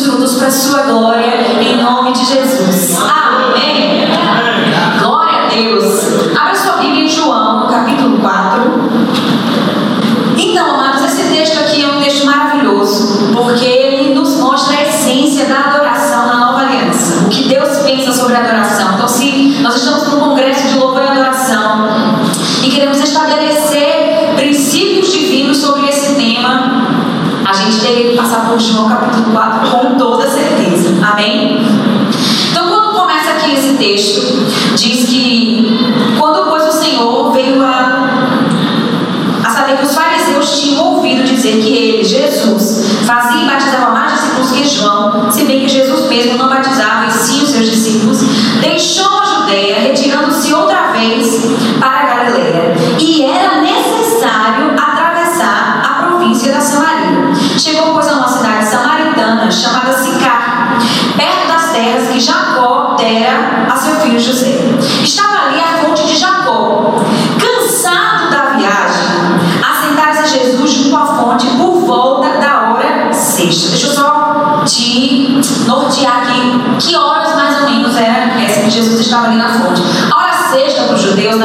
[0.00, 2.85] frutos para a sua glória, em nome de Jesus.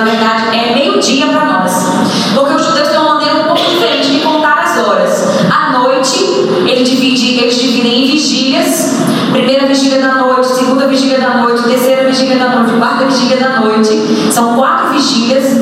[0.02, 1.71] na verdade é meio-dia para nós.
[2.33, 5.27] Porque os judeus têm uma maneira um pouco diferente de contar as horas.
[5.52, 6.23] À noite,
[6.66, 12.05] eles dividem, eles dividem em vigílias: primeira vigília da noite, segunda vigília da noite, terceira
[12.07, 13.91] vigília da noite, quarta vigília da noite.
[14.31, 15.61] São quatro vigílias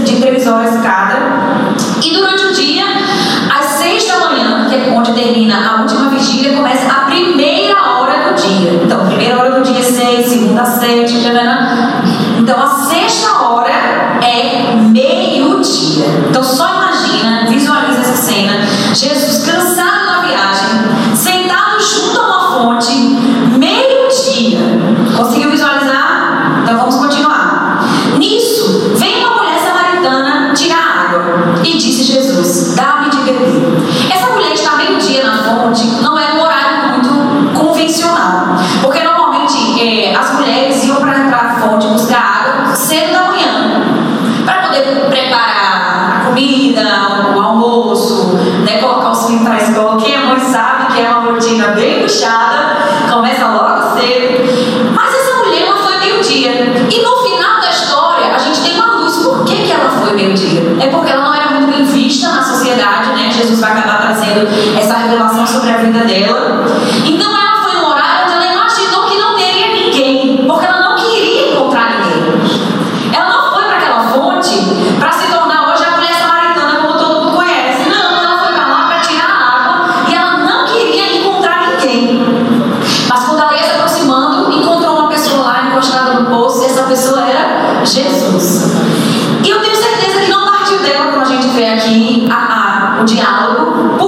[93.00, 93.99] o diálogo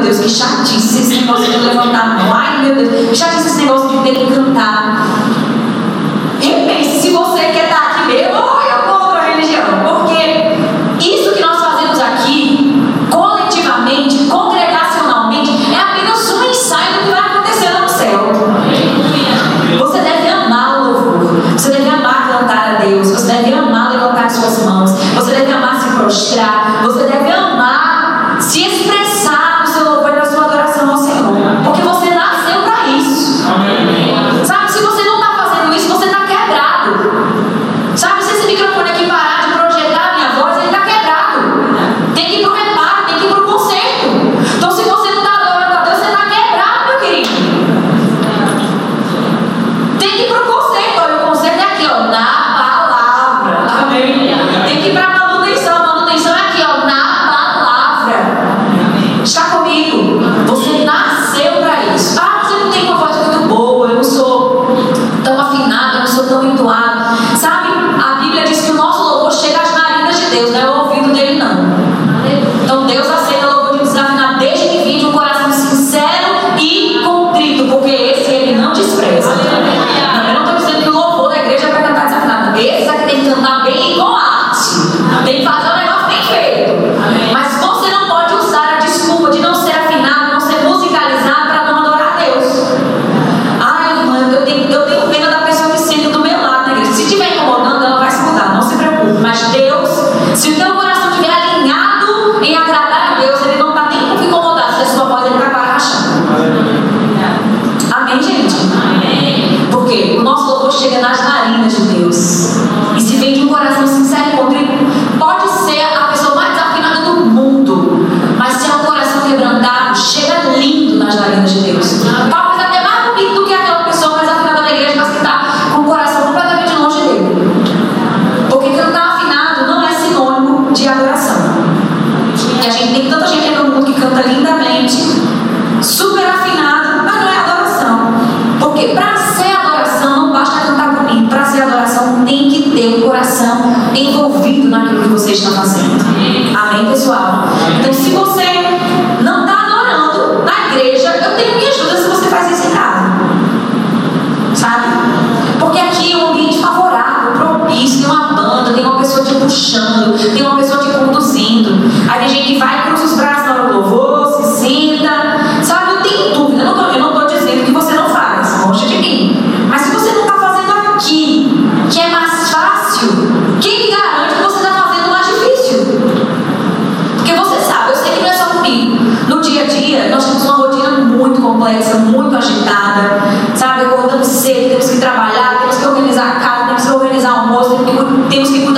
[0.00, 2.34] Deus, que chatice esse negócio de levantar a mão.
[2.34, 5.19] Ai, meu Deus, que chatice esse negócio de ter que cantar.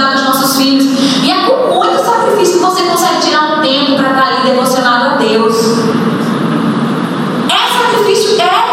[0.02, 0.85] cuidar dos nossos filhos.
[1.23, 4.50] E é com muito sacrifício que você consegue tirar um tempo para estar tá ali
[4.50, 5.54] devocionado a Deus.
[7.49, 8.40] É sacrifício?
[8.40, 8.73] É.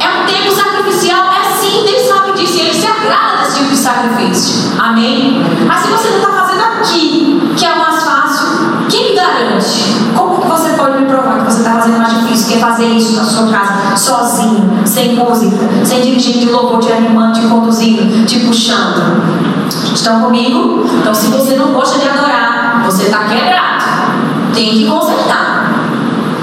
[0.00, 1.26] É um tempo sacrificial?
[1.26, 2.56] É sim, Deus sabe disso.
[2.56, 4.72] E Ele se agrada desse tipo de sacrifício.
[4.78, 5.42] Amém?
[5.66, 8.46] Mas se você não está fazendo aqui, que é o mais fácil,
[8.88, 9.94] quem me garante?
[10.14, 12.52] Como que você pode me provar que você está fazendo mais difícil?
[12.52, 17.32] Quer fazer isso na sua casa, sozinho, sem música, sem dirigir de louvor, te animando,
[17.32, 19.23] te conduzindo, te puxando?
[20.04, 20.84] Estão comigo?
[21.00, 23.84] Então, se você não gosta de adorar, você está quebrado.
[24.54, 25.72] Tem que consertar.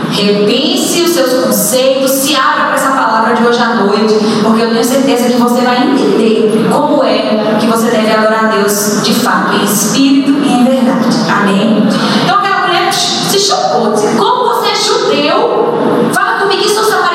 [0.10, 4.72] Repense os seus conceitos, se abra para essa palavra de hoje à noite, porque eu
[4.72, 9.13] tenho certeza que você vai entender como é que você deve adorar a Deus de
[9.13, 11.15] fato, em espírito e em verdade.
[11.32, 11.88] Amém?
[12.24, 16.10] Então, aquela mulher se chocou, disse: Como você é judeu?
[16.12, 17.11] Fala comigo, isso satanás.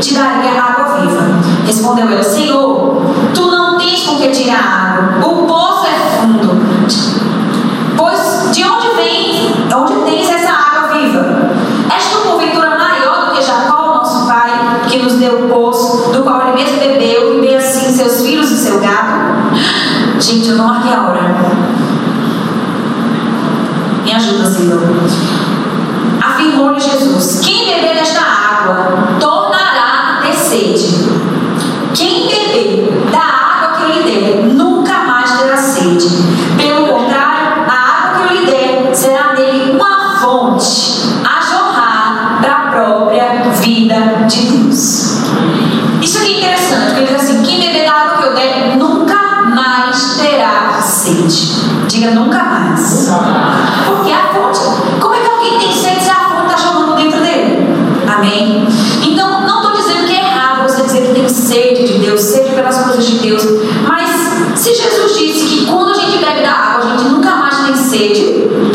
[0.00, 1.22] Te tiraria água viva.
[1.66, 3.02] Respondeu ele: Senhor,
[3.34, 6.56] tu não tens com que tirar água, o poço é fundo.
[7.98, 11.50] Pois de onde vem, onde tens essa água viva?
[11.94, 16.22] És tu porventura maior do que Jacó, nosso pai, que nos deu o poço, do
[16.22, 17.29] qual ele mesmo bebeu?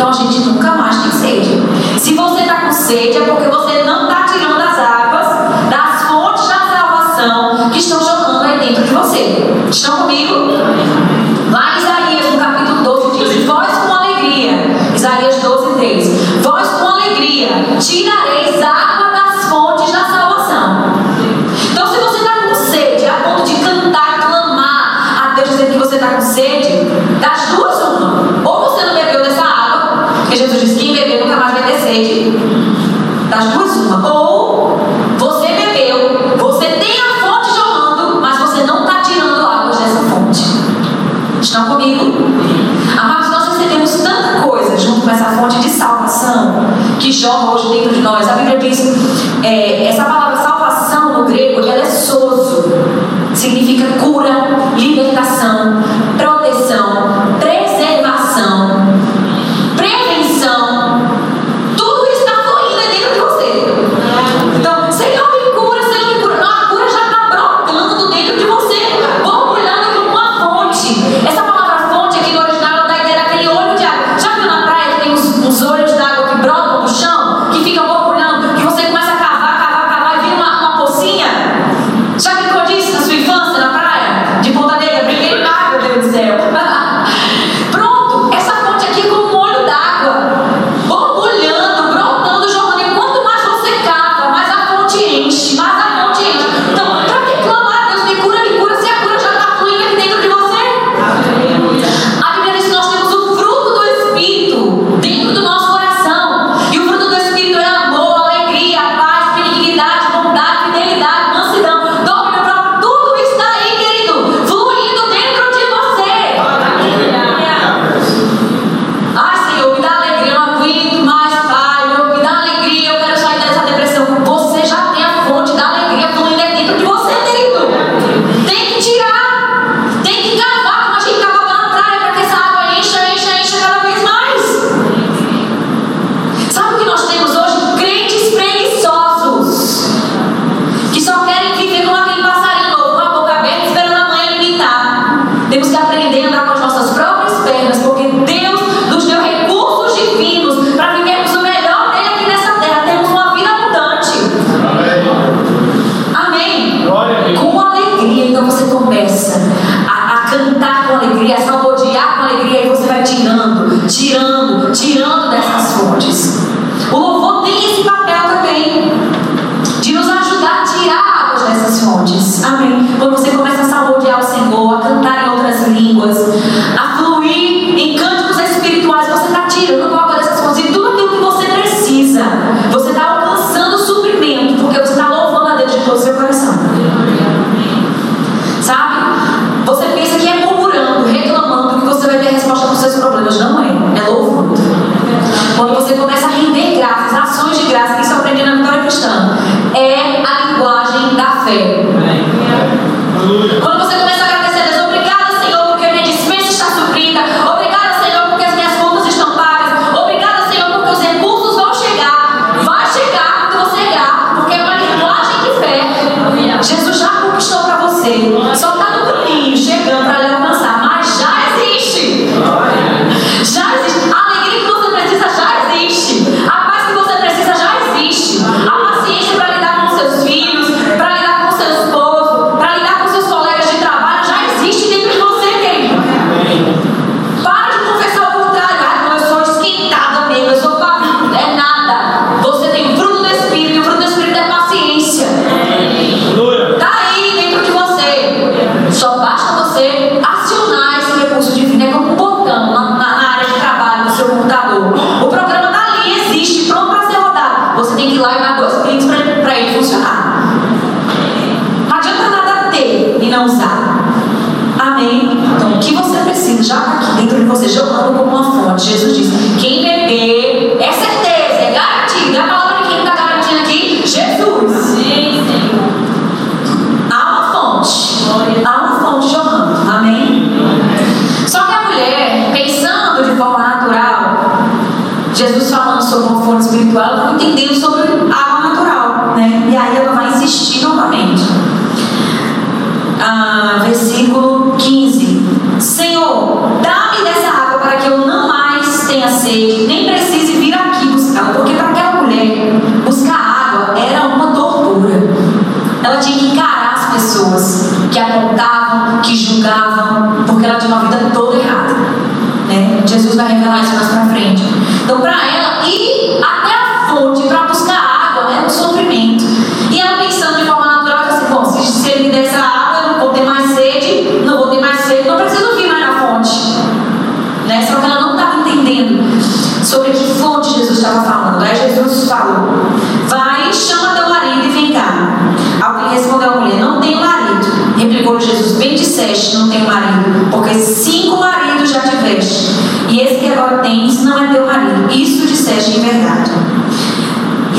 [0.05, 1.63] Então a gente nunca mais tem sede.
[1.99, 5.27] Se você está com sede, é porque você não está tirando as águas
[5.67, 9.51] das fontes da salvação que estão jogando aí dentro de você.
[9.67, 10.04] Estão
[41.75, 41.99] alguém.
[42.97, 46.65] Amados, nós recebemos tanta coisa junto com essa fonte de salvação
[46.99, 48.27] que joga hoje dentro de nós.
[48.27, 48.81] A Bíblia diz:
[49.43, 52.63] é, essa palavra salvação no grego ela é soso,
[53.33, 55.83] significa cura, libertação,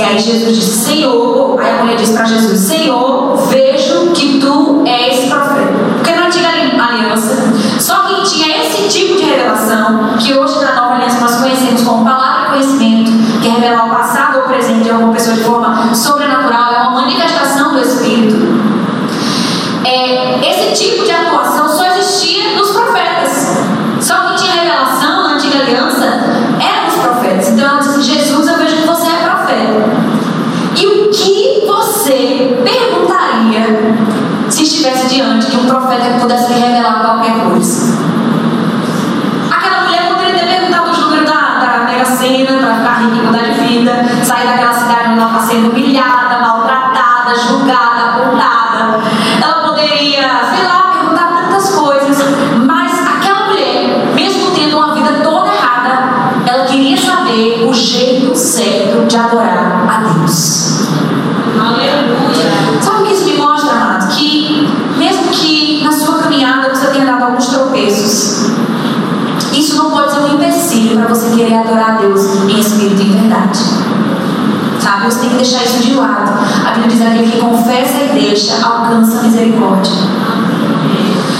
[0.07, 5.27] aí Jesus disse, Senhor, aí a mulher disse para Jesus, Senhor, vejo que tu és
[5.29, 5.73] profeta.
[5.97, 10.59] Porque na antiga aliança, só quem tinha esse tipo de revelação, que hoje
[72.67, 73.59] espírito em verdade.
[74.81, 75.07] Sabe?
[75.07, 76.33] Você tem que deixar isso de lado.
[76.67, 79.93] A Bíblia diz: aquele que confessa e deixa alcança a misericórdia.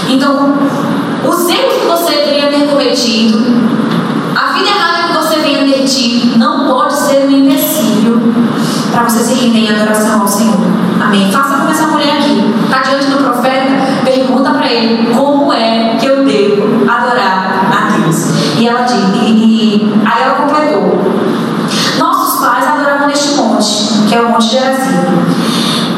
[0.09, 0.53] Então,
[1.23, 3.39] os erros que você venha ter cometido,
[4.35, 8.33] a vida errada que você venha ter tido, não pode ser um empecilho
[8.91, 10.57] para você se render em adoração ao Senhor.
[11.01, 11.31] Amém?
[11.31, 12.53] Faça como essa mulher aqui.
[12.63, 17.46] Está diante do profeta, pergunta para ele como é que eu devo adorar
[18.57, 20.99] e ela e, e aí ela completou.
[21.99, 24.97] Nossos pais adoravam neste monte, que é o Monte Gerazim.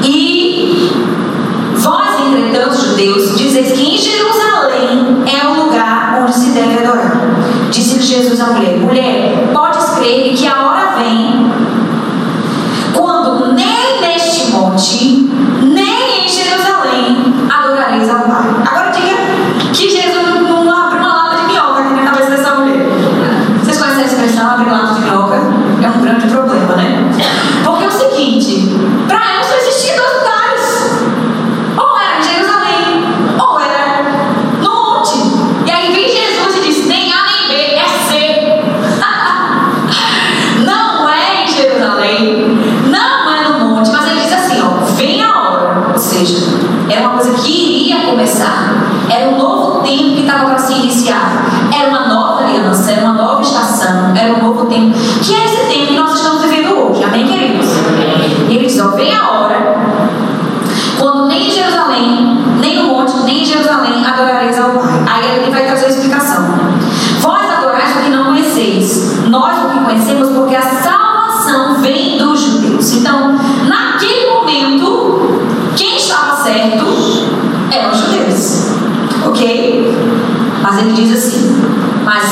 [0.04, 0.92] E
[1.76, 7.18] vós, entretanto, judeus, dizeis que em Jerusalém é o lugar onde se deve adorar.
[7.70, 10.59] Disse Jesus à mulher: Mulher, podes crer que a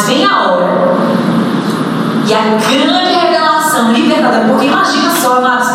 [0.08, 0.88] vem a hora
[2.26, 4.46] e a grande revelação libertadora.
[4.48, 5.67] Porque imagina só, amados,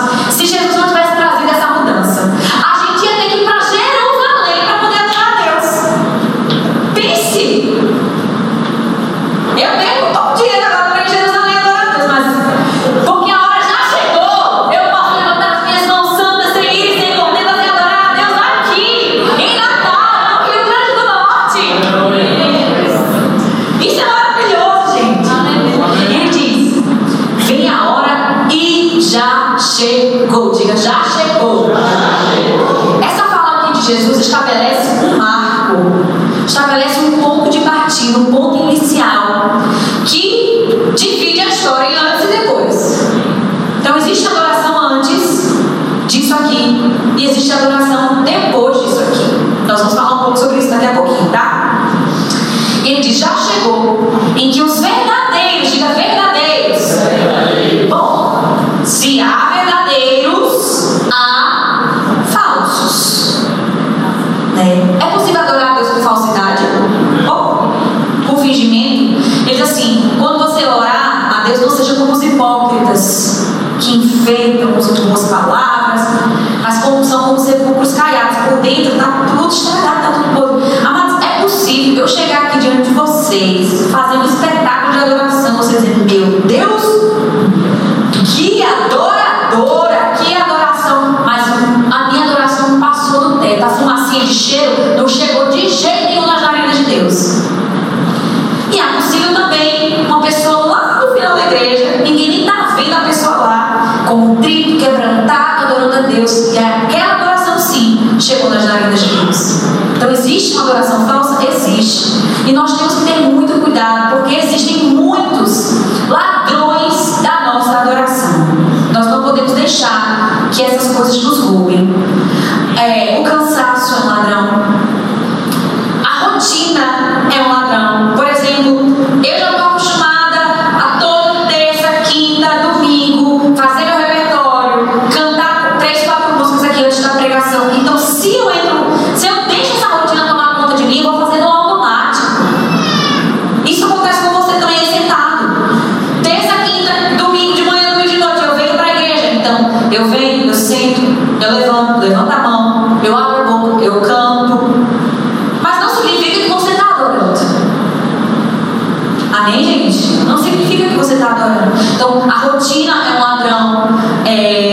[161.32, 161.72] adorando.
[161.94, 163.88] Então, a rotina é um ladrão.
[164.24, 164.71] É,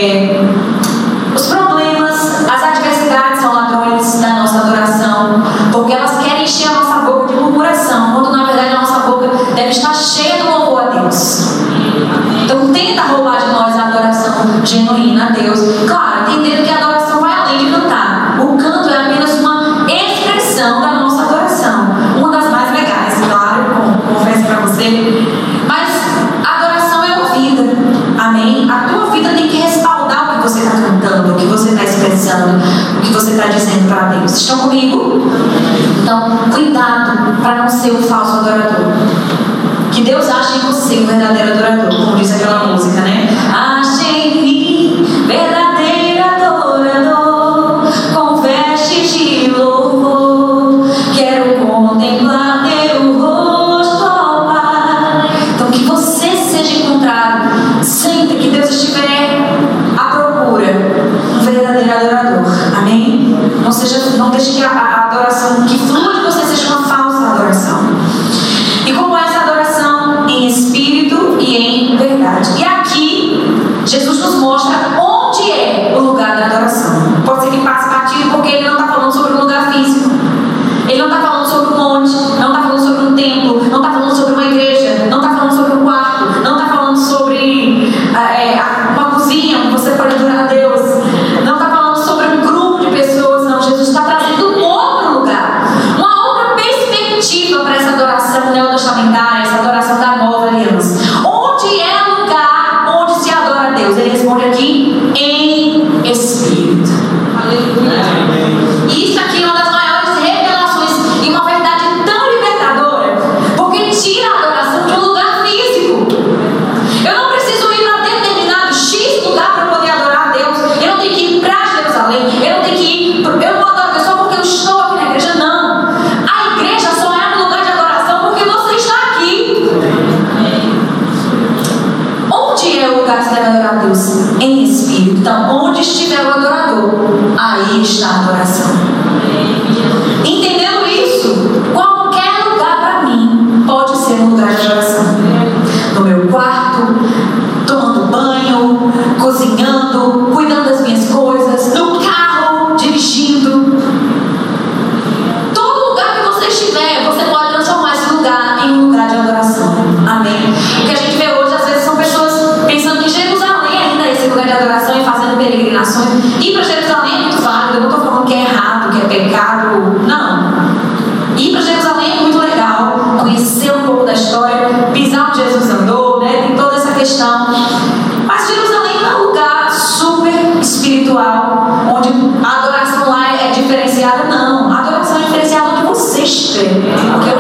[186.60, 187.39] você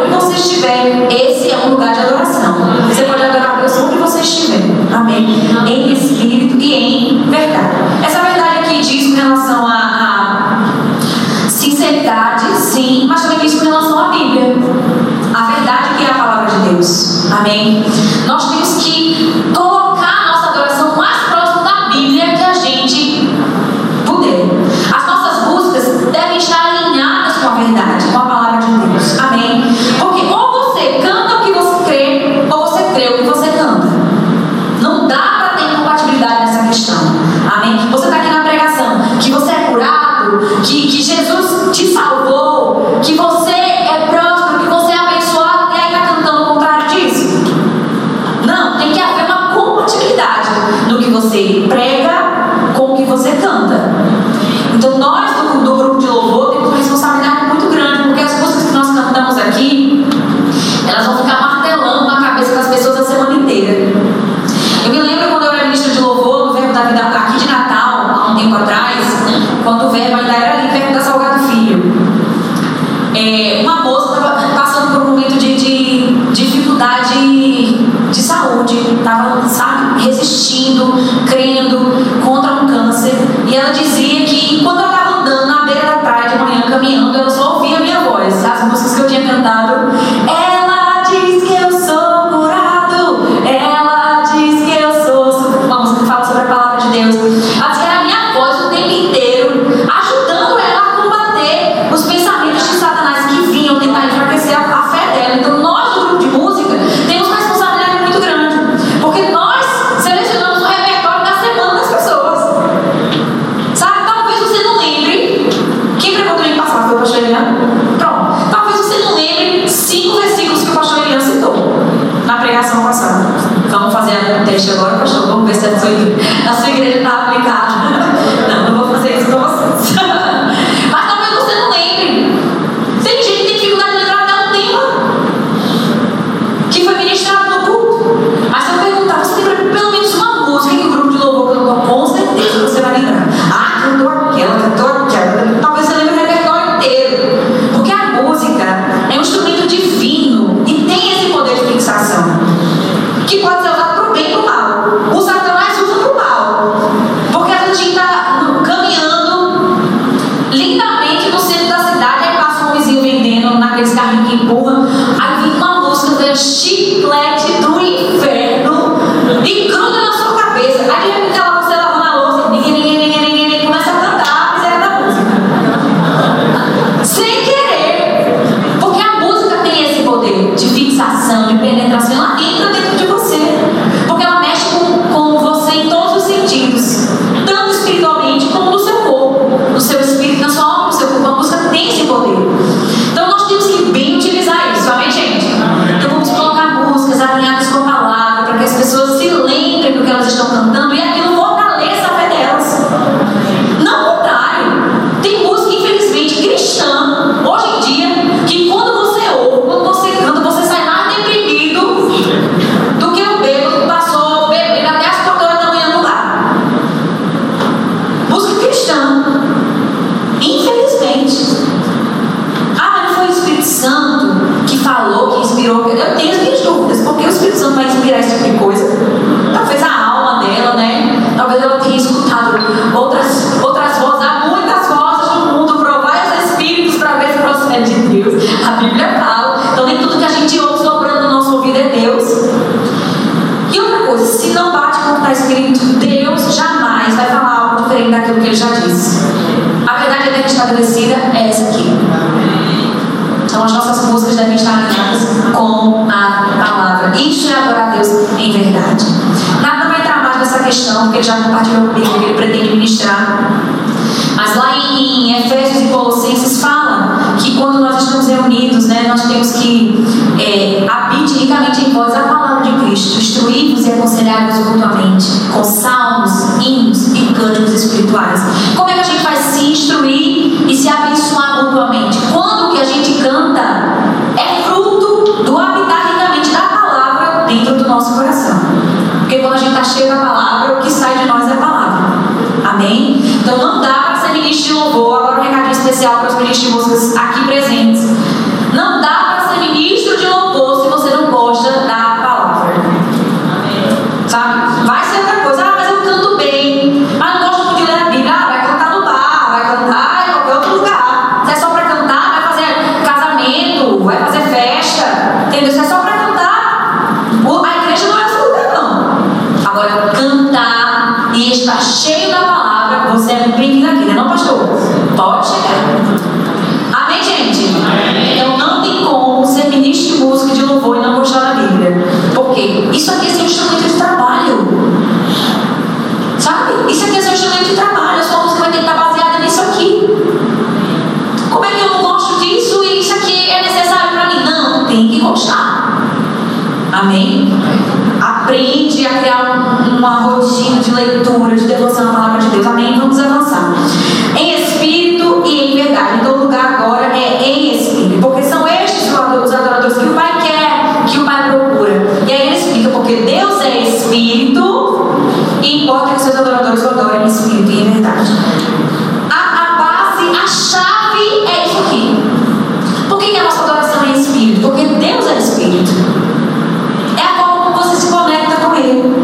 [378.89, 379.18] you.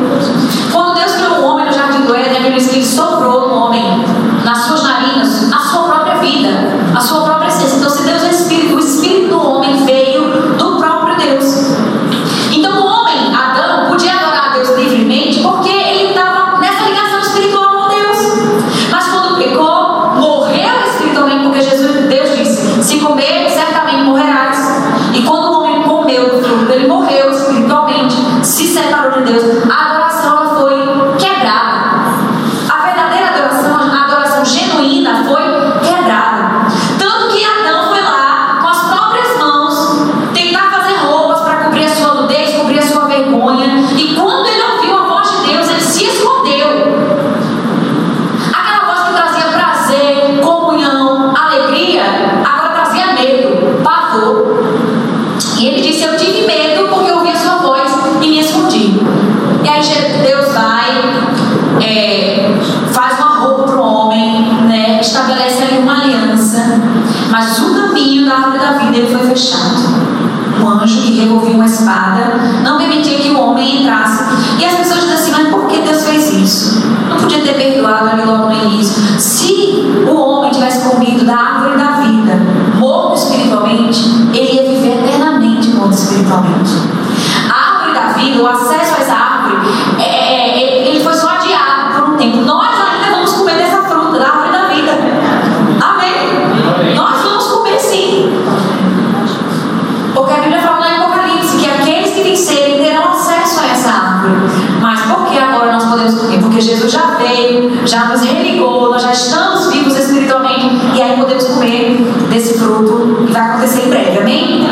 [106.42, 111.46] Porque Jesus já veio, já nos religou, nós já estamos vivos espiritualmente e aí podemos
[111.46, 111.98] comer
[112.30, 114.68] desse fruto que vai acontecer em breve, amém?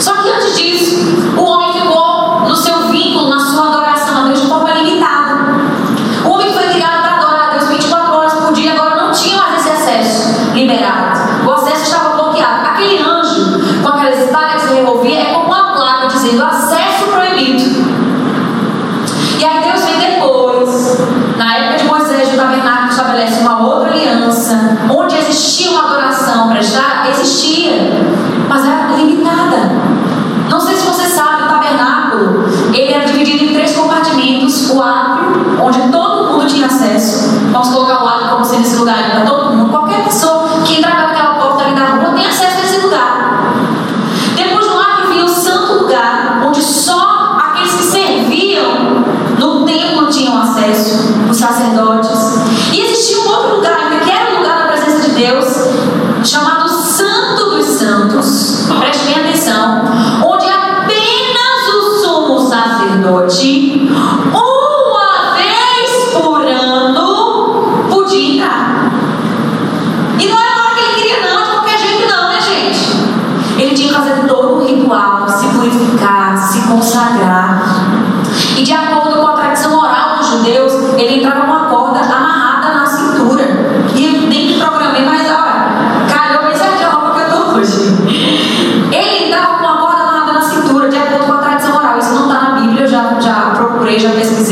[0.00, 0.69] Só que antes disso,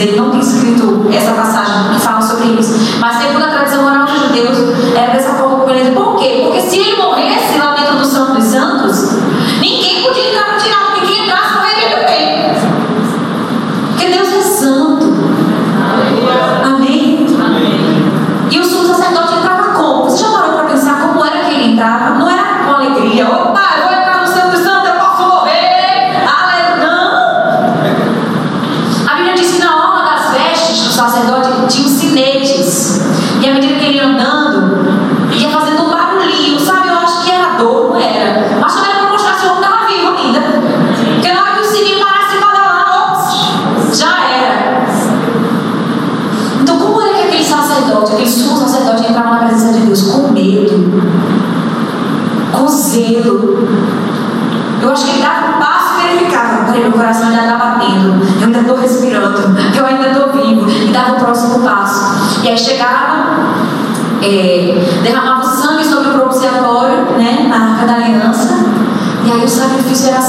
[0.09, 0.38] présidente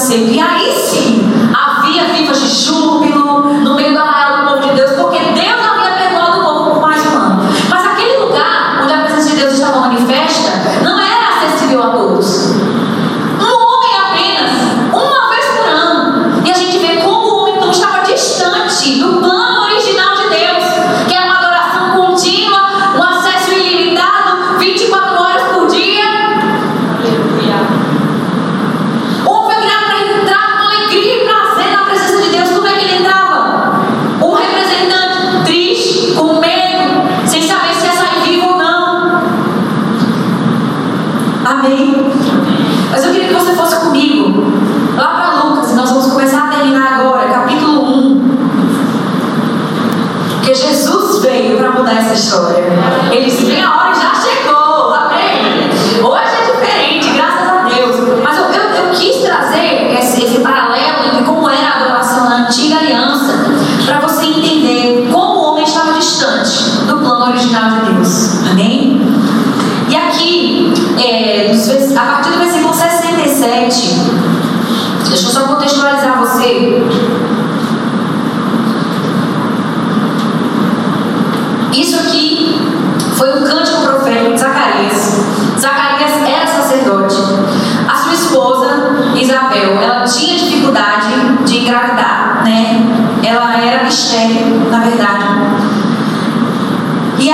[0.09, 0.58] se enviar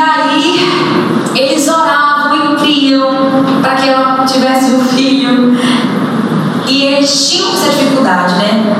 [0.05, 0.69] aí
[1.35, 3.09] eles oravam e criam
[3.61, 5.57] para que ela tivesse um filho.
[6.67, 8.75] E eles tinham essa dificuldade, né?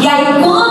[0.00, 0.61] E aí quando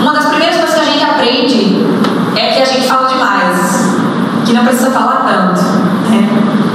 [0.00, 1.86] Uma das primeiras coisas que a gente aprende
[2.36, 3.96] é que a gente fala demais,
[4.44, 5.62] que não precisa falar tanto,
[6.10, 6.28] né?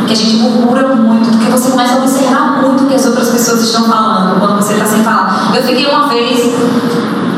[0.08, 3.30] que a gente murmura muito, porque você começa a observar muito o que as outras
[3.30, 5.52] pessoas estão falando quando você está sem falar.
[5.54, 6.56] Eu fiquei uma vez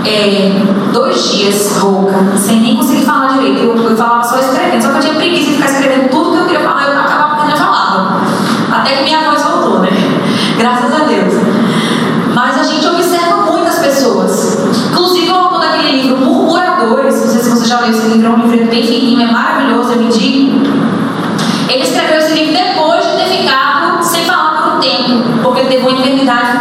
[0.06, 0.52] é,
[0.94, 3.60] dois dias rouca, sem nem conseguir falar direito.
[3.60, 6.38] Eu, eu falava só escrevendo, só que eu tinha preguiça de ficar escrevendo tudo que
[6.38, 8.22] eu queria falar, eu acabava quando eu falava.
[8.72, 9.90] Até que minha voz voltou, né?
[10.58, 11.09] Graças a Deus.
[25.92, 26.59] Então, foi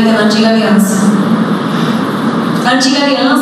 [0.00, 0.86] with an Anjika Vyas.
[2.70, 3.39] Anjika Vyas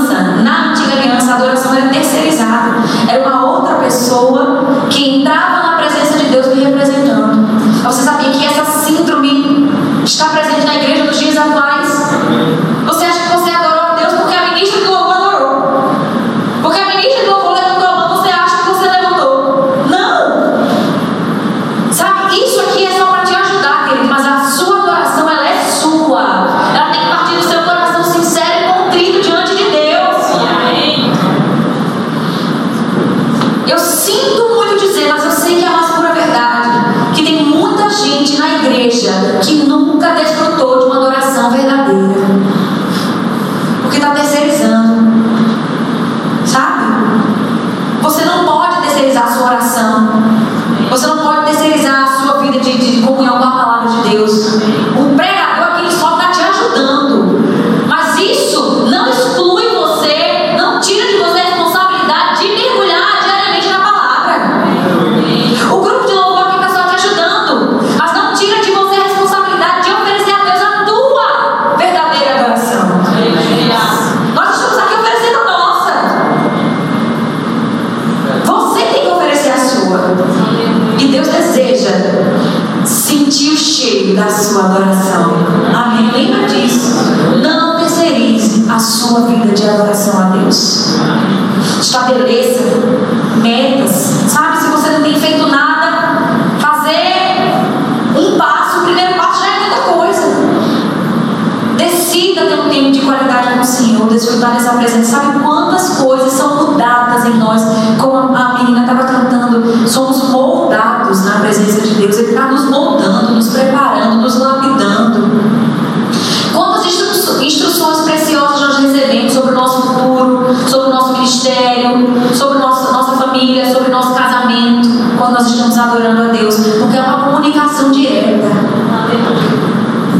[123.49, 127.91] família, sobre o nosso casamento, quando nós estamos adorando a Deus, porque é uma comunicação
[127.91, 128.47] direta.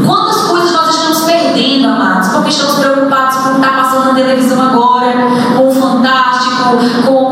[0.05, 4.13] Quantas coisas nós estamos perdendo, amados, porque estamos preocupados com o que está passando na
[4.15, 5.13] televisão agora,
[5.55, 7.28] com o Fantástico, com